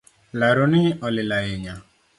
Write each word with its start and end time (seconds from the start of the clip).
Laroni 0.39 0.81
olil 1.09 1.31
ahinya 1.37 1.75